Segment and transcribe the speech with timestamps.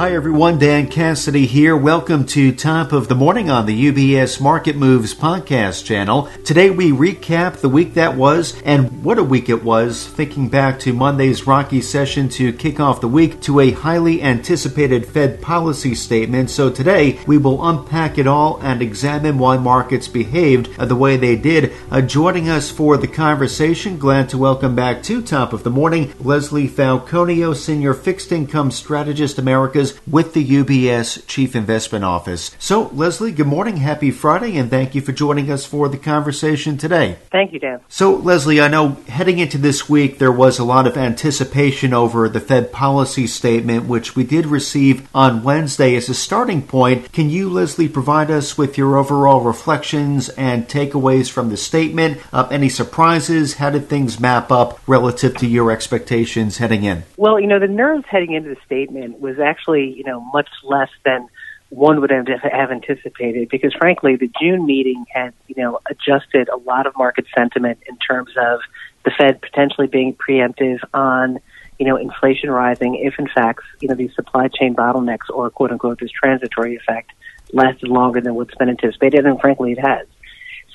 [0.00, 1.76] Hi everyone, Dan Cassidy here.
[1.76, 6.30] Welcome to Top of the Morning on the UBS Market Moves podcast channel.
[6.42, 10.80] Today we recap the week that was and what a week it was, thinking back
[10.80, 15.94] to Monday's rocky session to kick off the week to a highly anticipated Fed policy
[15.94, 16.48] statement.
[16.48, 21.36] So today we will unpack it all and examine why markets behaved the way they
[21.36, 21.74] did.
[21.90, 26.14] Uh, joining us for the conversation, glad to welcome back to Top of the Morning,
[26.20, 32.50] Leslie Falconio, Senior Fixed Income Strategist Americas with the UBS Chief Investment Office.
[32.58, 36.76] So, Leslie, good morning, happy Friday, and thank you for joining us for the conversation
[36.76, 37.18] today.
[37.30, 37.80] Thank you, Dan.
[37.88, 42.28] So, Leslie, I know heading into this week there was a lot of anticipation over
[42.28, 45.94] the Fed policy statement, which we did receive on Wednesday.
[45.96, 51.30] As a starting point, can you, Leslie, provide us with your overall reflections and takeaways
[51.30, 52.18] from the statement?
[52.32, 53.54] Uh, any surprises?
[53.54, 57.04] How did things map up relative to your expectations heading in?
[57.16, 60.90] Well, you know, the nerves heading into the statement was actually you know, much less
[61.04, 61.28] than
[61.70, 66.86] one would have anticipated because frankly the June meeting had, you know, adjusted a lot
[66.86, 68.60] of market sentiment in terms of
[69.04, 71.38] the Fed potentially being preemptive on,
[71.78, 75.70] you know, inflation rising if in fact, you know, these supply chain bottlenecks or quote
[75.70, 77.12] unquote this transitory effect
[77.52, 80.06] lasted longer than what's been anticipated and frankly it has.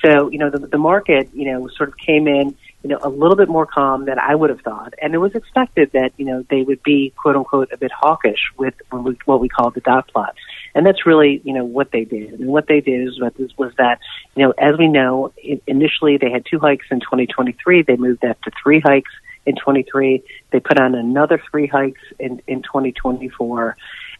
[0.03, 3.09] So, you know, the, the market, you know, sort of came in you know, a
[3.09, 4.94] little bit more calm than I would have thought.
[5.02, 8.52] And it was expected that, you know, they would be, quote unquote, a bit hawkish
[8.59, 10.36] with what we call the dot plot.
[10.75, 12.39] And that's really, you know, what they did.
[12.39, 13.97] And what they did is what was that,
[14.36, 15.33] you know, as we know,
[15.66, 17.81] initially they had two hikes in 2023.
[17.81, 19.11] They moved that to three hikes
[19.47, 20.23] in 23.
[20.52, 23.75] They put on another three hikes in, in 2024.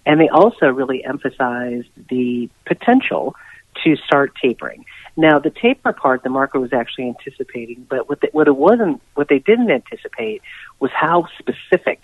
[0.08, 3.36] And they also really emphasized the potential
[3.84, 4.86] to start tapering.
[5.18, 9.02] Now, the taper part, the market was actually anticipating, but what, the, what it wasn't,
[9.14, 10.42] what they didn't anticipate
[10.80, 12.02] was how specific,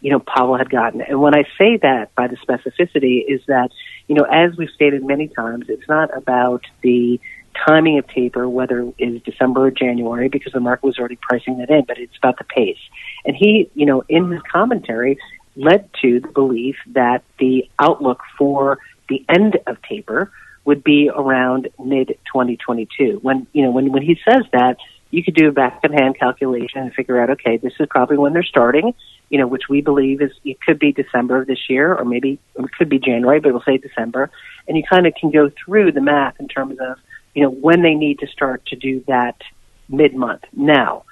[0.00, 1.02] you know, Powell had gotten.
[1.02, 3.70] And when I say that by the specificity is that,
[4.08, 7.20] you know, as we've stated many times, it's not about the
[7.66, 11.58] timing of taper, whether it is December or January, because the market was already pricing
[11.58, 12.78] that in, but it's about the pace.
[13.24, 15.18] And he, you know, in his commentary,
[15.56, 18.78] led to the belief that the outlook for
[19.08, 20.30] the end of taper
[20.66, 23.20] would be around mid 2022.
[23.22, 24.76] When you know when when he says that,
[25.10, 28.18] you could do a back of hand calculation and figure out, okay, this is probably
[28.18, 28.92] when they're starting.
[29.30, 32.38] You know, which we believe is it could be December of this year, or maybe
[32.54, 34.30] it could be January, but we'll say December.
[34.68, 36.98] And you kind of can go through the math in terms of
[37.34, 39.40] you know when they need to start to do that
[39.88, 40.42] mid month.
[40.52, 41.04] Now,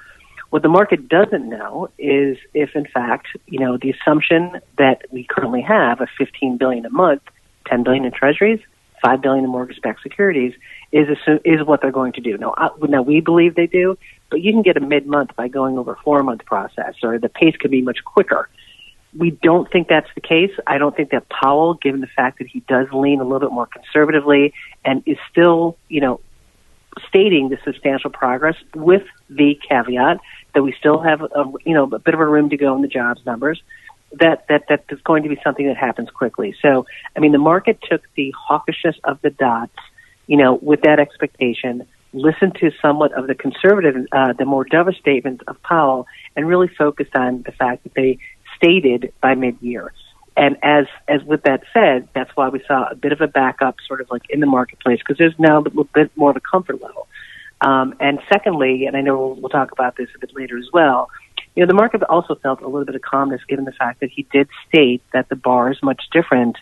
[0.51, 5.27] what the market doesn't know is if, in fact, you know, the assumption that we
[5.29, 7.23] currently have of 15 billion a month,
[7.67, 8.61] 10 billion in treasuries,
[9.05, 10.55] five billion in mortgage-backed securities
[10.93, 12.39] is assume, is what they're going to do.
[12.39, 13.99] Now, I, now we believe they do,
[14.31, 17.71] but you can get a mid-month by going over four-month process, or the pace could
[17.71, 18.49] be much quicker.
[19.17, 20.51] We don't think that's the case.
[20.67, 23.53] I don't think that Powell, given the fact that he does lean a little bit
[23.53, 24.55] more conservatively
[24.85, 26.21] and is still, you know,
[27.09, 30.19] stating the substantial progress with the caveat
[30.55, 32.83] that we still have a, you know a bit of a room to go in
[32.83, 33.61] the jobs numbers
[34.21, 36.55] that that that is going to be something that happens quickly.
[36.61, 36.87] So,
[37.17, 39.77] I mean, the market took the hawkishness of the dots,
[40.27, 44.99] you know, with that expectation, listened to somewhat of the conservative, uh, the more dovish
[44.99, 48.19] statements of Powell, and really focused on the fact that they
[48.57, 49.93] stated by mid-year.
[50.37, 53.77] And as as with that said, that's why we saw a bit of a backup,
[53.87, 56.41] sort of like in the marketplace, because there's now a little bit more of a
[56.41, 57.07] comfort level.
[57.61, 60.67] Um, and secondly, and I know we'll, we'll talk about this a bit later as
[60.73, 61.09] well
[61.55, 64.11] you know, the market also felt a little bit of calmness given the fact that
[64.11, 66.57] he did state that the bar is much different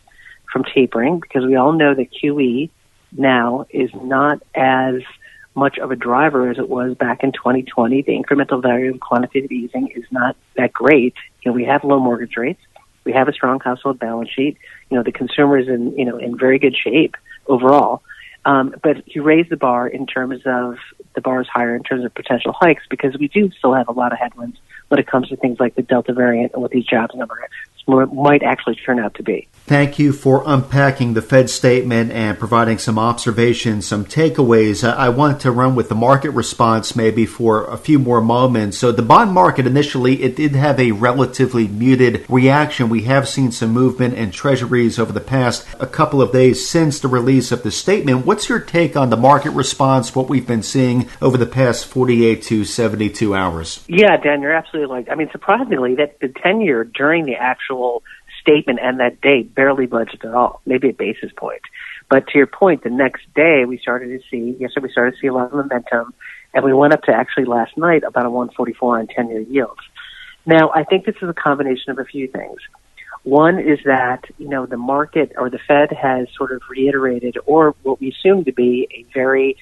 [0.53, 2.69] from tapering because we all know that QE
[3.17, 5.03] now is not as
[5.55, 8.03] much of a driver as it was back in 2020.
[8.03, 11.15] The incremental value of quantitative easing is not that great.
[11.43, 12.61] You know, we have low mortgage rates.
[13.05, 14.59] We have a strong household balance sheet.
[14.91, 17.17] You know, the consumer is in, you know, in very good shape
[17.47, 18.03] overall.
[18.45, 20.77] Um, but he raised the bar in terms of
[21.15, 23.93] the bar is higher in terms of potential hikes because we do still have a
[23.93, 24.59] lot of headwinds
[24.93, 27.39] when it comes to things like the Delta variant and what these jobs numbers
[27.87, 29.49] might actually turn out to be.
[29.65, 34.87] Thank you for unpacking the Fed statement and providing some observations, some takeaways.
[34.87, 38.77] I want to run with the market response maybe for a few more moments.
[38.79, 42.89] So the bond market initially, it did have a relatively muted reaction.
[42.89, 46.99] We have seen some movement in treasuries over the past a couple of days since
[46.99, 48.27] the release of the statement.
[48.27, 52.43] What's your take on the market response, what we've been seeing over the past 48
[52.43, 53.85] to 72 hours?
[53.87, 55.09] Yeah, Dan, you're absolutely right.
[55.11, 57.72] I mean, surprisingly, that the 10 year during the actual
[58.41, 61.63] statement and that day barely budged at all, maybe a basis point.
[62.11, 65.21] But to your point, the next day we started to see, yes, we started to
[65.21, 66.13] see a lot of momentum,
[66.53, 69.81] and we went up to actually last night about a 144 on 10 year yields.
[70.45, 72.59] Now, I think this is a combination of a few things.
[73.23, 77.75] One is that, you know, the market or the Fed has sort of reiterated or
[77.83, 79.57] what we assume to be a very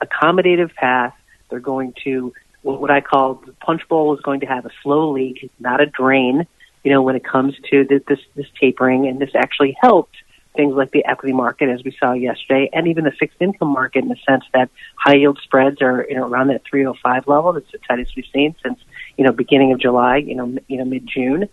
[0.00, 1.14] accommodative path.
[1.50, 2.32] They're going to,
[2.62, 5.86] what I call the punch bowl is going to have a slow leak, not a
[5.86, 6.46] drain,
[6.84, 9.08] you know, when it comes to this, this, tapering.
[9.08, 10.14] And this actually helped
[10.54, 14.04] things like the equity market, as we saw yesterday, and even the fixed income market
[14.04, 17.52] in the sense that high yield spreads are, you know, around that 305 level.
[17.54, 18.78] That's the tightest we've seen since,
[19.16, 21.48] you know, beginning of July, you know, you know, mid June.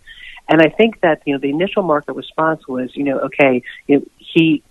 [0.48, 3.98] And I think that, you know, the initial market response was, you know, okay, you
[3.98, 4.62] know, he,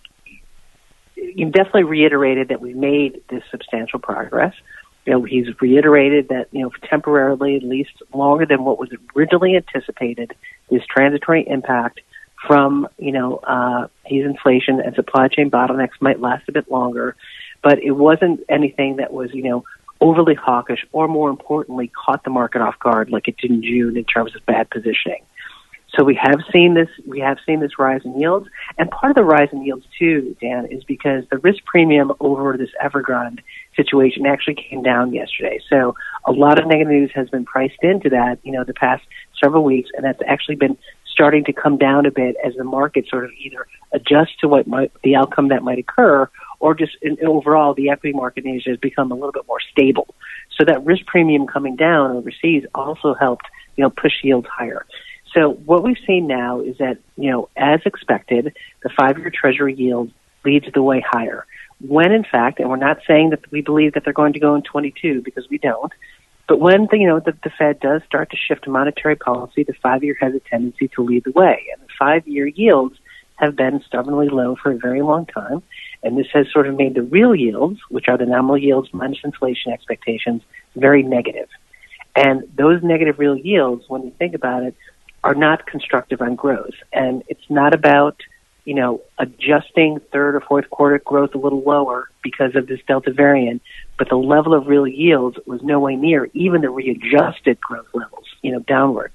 [1.15, 4.53] he definitely reiterated that we made this substantial progress.
[5.05, 9.55] You know, he's reiterated that, you know, temporarily, at least longer than what was originally
[9.55, 10.33] anticipated,
[10.69, 12.01] this transitory impact
[12.47, 17.15] from, you know, uh, his inflation and supply chain bottlenecks might last a bit longer,
[17.61, 19.63] but it wasn't anything that was, you know,
[19.99, 23.95] overly hawkish or more importantly caught the market off guard like it did in June
[23.95, 25.23] in terms of bad positioning.
[25.97, 28.47] So we have seen this, we have seen this rise in yields.
[28.77, 32.55] And part of the rise in yields too, Dan, is because the risk premium over
[32.57, 33.39] this Evergrande
[33.75, 35.59] situation actually came down yesterday.
[35.69, 35.95] So
[36.25, 39.03] a lot of negative news has been priced into that, you know, the past
[39.43, 40.77] several weeks, and that's actually been
[41.11, 44.67] starting to come down a bit as the market sort of either adjusts to what
[44.67, 46.29] might, the outcome that might occur,
[46.61, 49.59] or just in, overall the equity market in Asia has become a little bit more
[49.71, 50.07] stable.
[50.57, 53.45] So that risk premium coming down overseas also helped,
[53.75, 54.85] you know, push yields higher.
[55.33, 60.11] So what we've seen now is that, you know, as expected, the five-year Treasury yield
[60.43, 61.45] leads the way higher.
[61.79, 64.55] When in fact, and we're not saying that we believe that they're going to go
[64.55, 65.91] in 22 because we don't,
[66.47, 69.73] but when the, you know the, the Fed does start to shift monetary policy, the
[69.81, 72.97] five-year has a tendency to lead the way, and the five-year yields
[73.35, 75.63] have been stubbornly low for a very long time,
[76.03, 79.19] and this has sort of made the real yields, which are the nominal yields minus
[79.23, 80.41] inflation expectations,
[80.75, 81.47] very negative.
[82.15, 84.75] And those negative real yields, when you think about it,
[85.23, 86.73] are not constructive on growth.
[86.91, 88.21] And it's not about,
[88.65, 93.11] you know, adjusting third or fourth quarter growth a little lower because of this Delta
[93.11, 93.61] variant,
[93.97, 98.51] but the level of real yields was nowhere near even the readjusted growth levels, you
[98.51, 99.11] know, downward.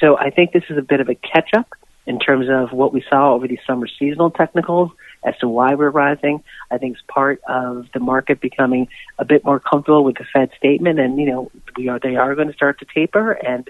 [0.00, 1.74] So I think this is a bit of a catch up
[2.06, 4.92] in terms of what we saw over these summer seasonal technicals
[5.24, 6.42] as to why we're rising.
[6.70, 8.88] I think it's part of the market becoming
[9.18, 12.34] a bit more comfortable with the Fed statement and, you know, we are, they are
[12.34, 13.68] going to start to taper and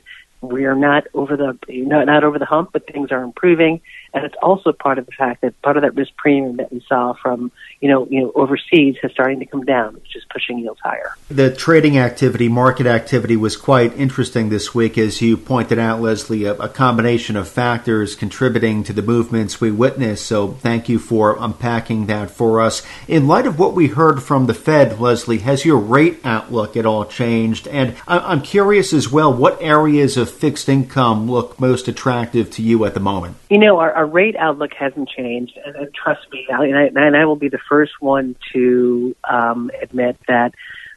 [0.50, 3.80] we are not over the not, not over the hump, but things are improving,
[4.16, 6.82] and it's also part of the fact that part of that risk premium that we
[6.88, 10.58] saw from you know you know overseas has starting to come down, which is pushing
[10.58, 11.14] yields higher.
[11.28, 16.44] The trading activity, market activity, was quite interesting this week, as you pointed out, Leslie.
[16.44, 20.24] A, a combination of factors contributing to the movements we witnessed.
[20.24, 22.82] So, thank you for unpacking that for us.
[23.06, 26.86] In light of what we heard from the Fed, Leslie, has your rate outlook at
[26.86, 27.68] all changed?
[27.68, 32.86] And I'm curious as well, what areas of fixed income look most attractive to you
[32.86, 33.36] at the moment?
[33.50, 37.06] You know, our, our rate outlook hasn't changed, and, and trust me, I, and, I,
[37.06, 40.54] and I will be the first one to um, admit that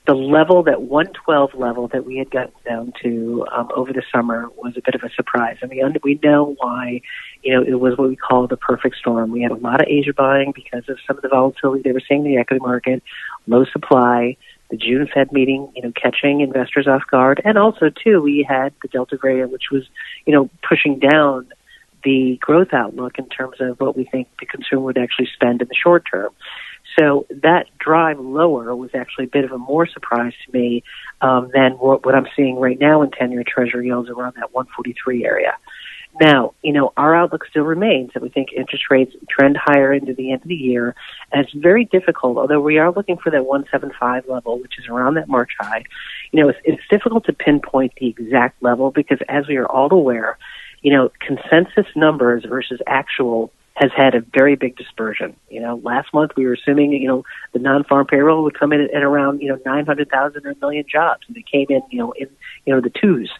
[0.07, 4.47] the level, that 112 level that we had gotten down to um, over the summer
[4.57, 5.57] was a bit of a surprise.
[5.61, 7.01] I mean, we know why,
[7.43, 9.31] you know, it was what we call the perfect storm.
[9.31, 12.01] We had a lot of Asia buying because of some of the volatility they were
[12.07, 13.03] seeing in the equity market,
[13.45, 14.37] low supply,
[14.69, 18.73] the June Fed meeting, you know, catching investors off guard, and also too we had
[18.81, 19.83] the Delta variant, which was,
[20.25, 21.47] you know, pushing down
[22.03, 25.67] the growth outlook in terms of what we think the consumer would actually spend in
[25.67, 26.29] the short term.
[26.97, 30.83] So that drive lower was actually a bit of a more surprise to me
[31.21, 35.25] um, than what, what I'm seeing right now in 10-year Treasury yields around that 143
[35.25, 35.55] area.
[36.19, 40.13] Now, you know, our outlook still remains that we think interest rates trend higher into
[40.13, 40.95] the end of the year.
[41.31, 45.13] And it's very difficult, although we are looking for that 175 level, which is around
[45.15, 45.83] that March high.
[46.31, 49.93] You know, it's, it's difficult to pinpoint the exact level because as we are all
[49.93, 50.37] aware,
[50.81, 55.35] you know, consensus numbers versus actual has had a very big dispersion.
[55.49, 58.81] You know, last month we were assuming, you know, the non-farm payroll would come in
[58.93, 62.11] at, around, you know, 900,000 or a million jobs, and they came in, you know,
[62.11, 62.27] in,
[62.65, 63.31] you know, the twos.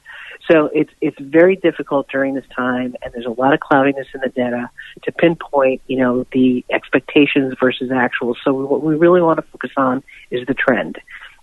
[0.50, 4.22] So it's it's very difficult during this time, and there's a lot of cloudiness in
[4.22, 4.70] the data
[5.04, 8.36] to pinpoint, you know, the expectations versus actual.
[8.44, 11.00] So what we really want to focus on is the trend,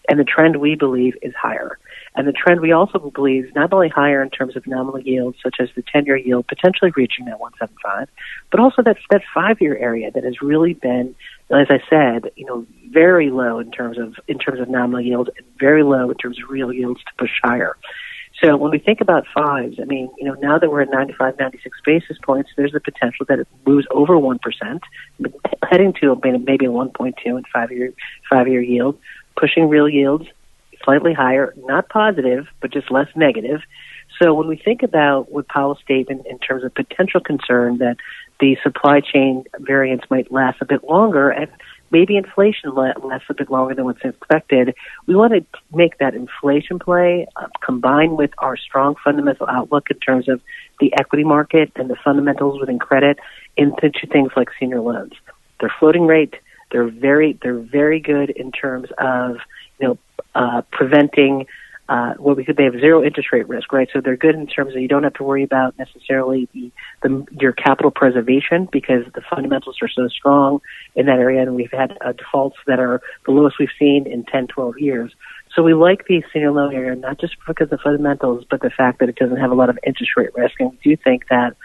[0.09, 1.79] and the trend we believe is higher.
[2.17, 5.37] And the trend we also believe is not only higher in terms of nominal yields,
[5.43, 8.09] such as the 10-year yield potentially reaching that 175,
[8.51, 11.15] but also that that five-year area that has really been,
[11.51, 15.29] as I said, you know, very low in terms of in terms of nominal yield
[15.37, 17.77] and very low in terms of real yields to push higher.
[18.43, 21.39] So when we think about fives, I mean, you know, now that we're at 95,
[21.39, 24.81] 96 basis points, there's the potential that it moves over 1%,
[25.71, 27.95] heading to maybe a 1.2 in five-year,
[28.29, 28.99] five-year yield,
[29.37, 30.27] pushing real yields
[30.85, 33.61] slightly higher, not positive, but just less negative.
[34.21, 37.97] So when we think about what Powell's statement in terms of potential concern that
[38.41, 41.51] the supply chain variance might last a bit longer and
[41.91, 44.75] maybe inflation lasts a bit longer than what's expected,
[45.07, 49.99] we want to make that inflation play uh, combined with our strong fundamental outlook in
[49.99, 50.41] terms of
[50.81, 53.19] the equity market and the fundamentals within credit
[53.57, 55.13] into things like senior loans.
[55.61, 56.35] They're floating rate.
[56.73, 59.37] They're very they're very good in terms of
[59.81, 59.99] you know
[60.35, 61.47] uh, preventing
[61.89, 63.89] uh, what we could they have zero interest rate risk, right?
[63.93, 67.25] So they're good in terms of you don't have to worry about necessarily the, the
[67.41, 70.61] your capital preservation because the fundamentals are so strong
[70.97, 74.25] in that area, and we've had uh, defaults that are the lowest we've seen in
[74.25, 75.15] 10, 12 years.
[75.55, 78.71] So we like the senior loan area not just because of the fundamentals, but the
[78.71, 81.29] fact that it doesn't have a lot of interest rate risk, and we do think
[81.29, 81.57] that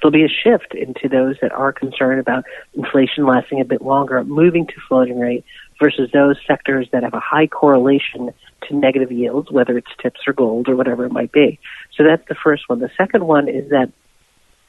[0.00, 2.44] there'll be a shift into those that are concerned about
[2.74, 5.44] inflation lasting a bit longer, moving to floating rate
[5.80, 8.32] versus those sectors that have a high correlation
[8.66, 11.58] to negative yields, whether it's tips or gold or whatever it might be.
[11.96, 12.80] So that's the first one.
[12.80, 13.92] The second one is that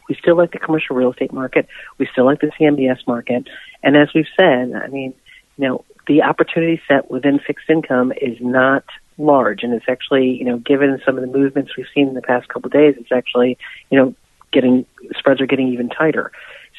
[0.08, 1.68] we still like the commercial real estate market.
[1.98, 3.48] We still like the CMBS market.
[3.84, 5.14] And as we've said, I mean,
[5.58, 8.84] you know, the opportunity set within fixed income is not
[9.20, 9.62] large.
[9.62, 12.48] And it's actually, you know, given some of the movements we've seen in the past
[12.48, 13.58] couple of days, it's actually,
[13.92, 14.16] you know,
[14.52, 14.86] getting
[15.18, 16.32] spreads are getting even tighter.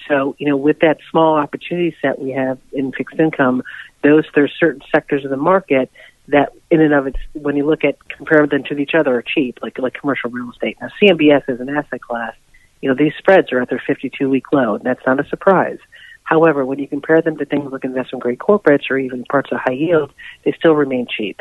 [0.09, 3.63] So, you know, with that small opportunity set we have in fixed income,
[4.03, 5.91] those there's certain sectors of the market
[6.29, 9.23] that in and of its when you look at compare them to each other are
[9.23, 10.77] cheap, like like commercial real estate.
[10.81, 12.35] Now CMBS is an asset class,
[12.81, 15.29] you know, these spreads are at their fifty two week low, and that's not a
[15.29, 15.79] surprise.
[16.23, 19.59] However, when you compare them to things like investment grade corporates or even parts of
[19.59, 20.13] high yield,
[20.45, 21.41] they still remain cheap.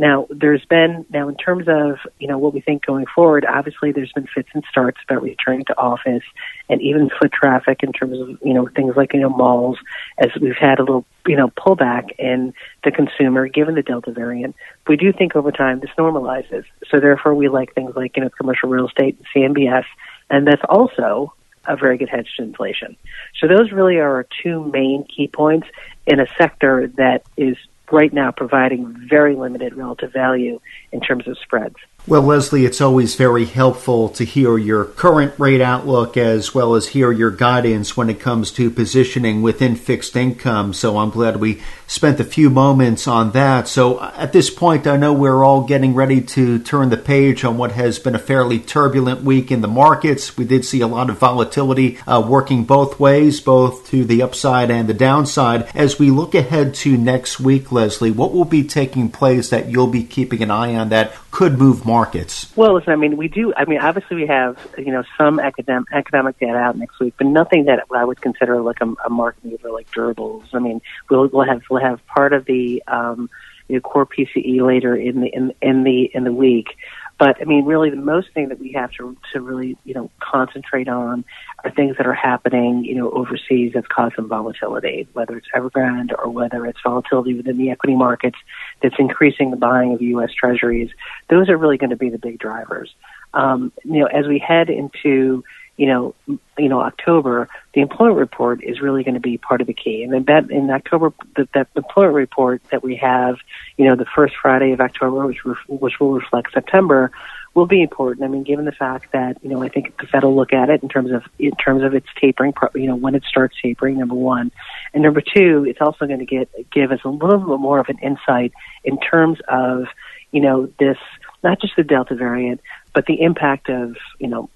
[0.00, 3.90] Now, there's been, now in terms of, you know, what we think going forward, obviously
[3.90, 6.22] there's been fits and starts about returning to office
[6.68, 9.76] and even foot traffic in terms of, you know, things like, you know, malls
[10.18, 14.54] as we've had a little, you know, pullback in the consumer given the Delta variant.
[14.86, 16.64] We do think over time this normalizes.
[16.88, 19.84] So therefore we like things like, you know, commercial real estate and CMBS.
[20.30, 21.34] And that's also
[21.66, 22.96] a very good hedge to inflation.
[23.40, 25.66] So those really are our two main key points
[26.06, 27.56] in a sector that is
[27.90, 30.60] right now providing very limited relative value
[30.92, 31.76] in terms of spreads.
[32.08, 36.88] Well, Leslie, it's always very helpful to hear your current rate outlook as well as
[36.88, 40.72] hear your guidance when it comes to positioning within fixed income.
[40.72, 43.68] So I'm glad we spent a few moments on that.
[43.68, 47.58] So at this point, I know we're all getting ready to turn the page on
[47.58, 50.34] what has been a fairly turbulent week in the markets.
[50.34, 54.70] We did see a lot of volatility uh, working both ways, both to the upside
[54.70, 55.68] and the downside.
[55.74, 59.88] As we look ahead to next week, Leslie, what will be taking place that you'll
[59.88, 62.54] be keeping an eye on that could move markets?
[62.56, 63.52] Well, listen, I mean, we do.
[63.56, 67.26] I mean, obviously, we have you know some academic economic data out next week, but
[67.26, 70.44] nothing that I would consider like a, a market mover like durables.
[70.52, 70.80] I mean,
[71.10, 73.28] we'll, we'll have we'll have part of the um,
[73.68, 76.76] you know, core PCE later in the in, in the in the week.
[77.18, 80.10] But I mean, really, the most thing that we have to to really you know
[80.20, 81.24] concentrate on
[81.64, 86.30] are things that are happening you know overseas that's causing volatility, whether it's Evergrande or
[86.30, 88.38] whether it's volatility within the equity markets
[88.82, 90.30] that's increasing the buying of U.S.
[90.32, 90.90] Treasuries.
[91.28, 92.94] Those are really going to be the big drivers.
[93.34, 95.44] Um, you know, as we head into
[95.78, 99.68] you know, you know, October, the employment report is really going to be part of
[99.68, 100.02] the key.
[100.02, 103.36] And then that in October, that, that employment report that we have,
[103.76, 107.12] you know, the first Friday of October, which which will reflect September,
[107.54, 108.24] will be important.
[108.24, 110.68] I mean, given the fact that you know, I think the Fed will look at
[110.68, 112.52] it in terms of in terms of its tapering.
[112.74, 114.50] You know, when it starts tapering, number one,
[114.92, 117.88] and number two, it's also going to get give us a little bit more of
[117.88, 119.84] an insight in terms of
[120.32, 120.98] you know this
[121.44, 122.60] not just the Delta variant,
[122.92, 124.50] but the impact of you know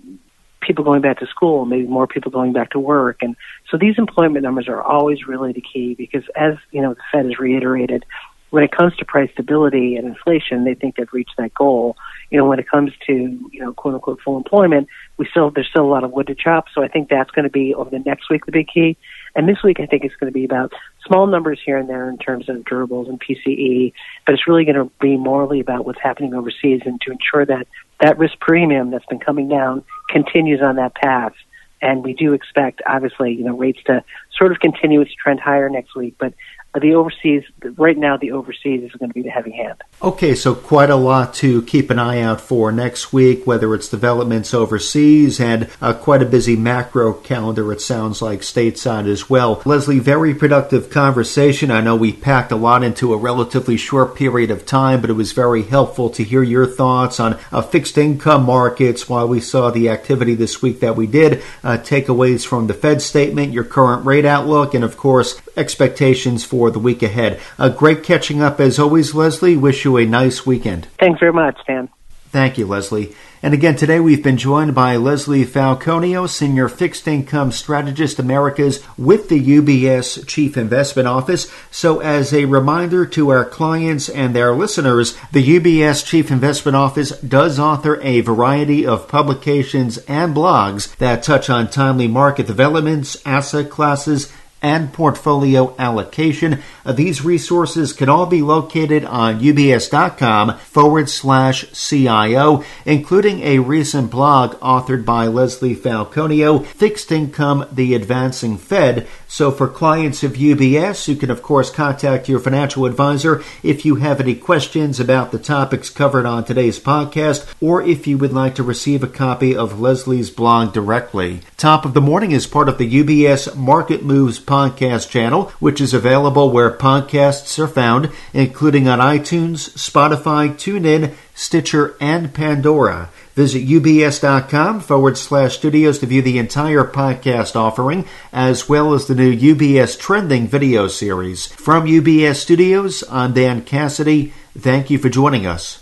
[0.63, 3.19] people going back to school, maybe more people going back to work.
[3.21, 3.37] And
[3.71, 7.27] so these employment numbers are always really the key because as, you know, the Fed
[7.27, 8.05] has reiterated,
[8.51, 11.97] when it comes to price stability and inflation, they think they've reached that goal.
[12.31, 15.69] You know, when it comes to, you know, quote unquote full employment, we still, there's
[15.69, 16.67] still a lot of wood to chop.
[16.75, 18.99] So I think that's going to be over the next week the big key.
[19.35, 20.73] And this week I think it's going to be about
[21.07, 23.93] small numbers here and there in terms of durables and PCE,
[24.27, 27.67] but it's really going to be morally about what's happening overseas and to ensure that
[28.01, 31.33] that risk premium that's been coming down continues on that path.
[31.81, 34.05] And we do expect, obviously, you know, rates to
[34.37, 36.15] sort of continue its trend higher next week.
[36.19, 36.35] But
[36.81, 37.45] the overseas
[37.77, 39.83] right now the overseas is going to be the heavy hand.
[40.01, 43.89] Okay so quite a lot to keep an eye out for next week whether it's
[43.89, 49.61] developments overseas and uh, quite a busy macro calendar it sounds like stateside as well.
[49.67, 51.71] Leslie very productive conversation.
[51.71, 55.15] I know we packed a lot into a relatively short period of time but it
[55.15, 59.71] was very helpful to hear your thoughts on uh, fixed income markets while we saw
[59.71, 64.07] the activity this week that we did uh, takeaways from the fed statement your current
[64.07, 67.41] rate outlook and of course expectations for the week ahead.
[67.59, 69.57] A great catching up as always, Leslie.
[69.57, 70.87] Wish you a nice weekend.
[70.99, 71.89] Thanks very much, Dan.
[72.31, 73.15] Thank you, Leslie.
[73.43, 79.29] And again, today we've been joined by Leslie Falconio, Senior Fixed Income Strategist Americas with
[79.29, 81.53] the UBS Chief Investment Office.
[81.71, 87.11] So, as a reminder to our clients and their listeners, the UBS Chief Investment Office
[87.21, 93.69] does author a variety of publications and blogs that touch on timely market developments, asset
[93.69, 94.33] classes,
[94.63, 96.63] and portfolio allocation.
[96.85, 104.11] Uh, these resources can all be located on ubs.com forward slash CIO, including a recent
[104.11, 109.07] blog authored by Leslie Falconio, Fixed Income, the Advancing Fed.
[109.27, 113.97] So for clients of UBS, you can of course contact your financial advisor if you
[113.97, 118.55] have any questions about the topics covered on today's podcast, or if you would like
[118.57, 121.41] to receive a copy of Leslie's blog directly.
[121.57, 125.95] Top of the Morning is part of the UBS Market Moves podcast channel, which is
[125.95, 133.09] available where podcasts are found, including on iTunes, Spotify, TuneIn, Stitcher, and Pandora.
[133.35, 139.15] Visit ubs.com forward slash studios to view the entire podcast offering, as well as the
[139.15, 141.47] new UBS Trending video series.
[141.47, 144.35] From UBS Studios, I'm Dan Cassidy.
[144.59, 145.82] Thank you for joining us.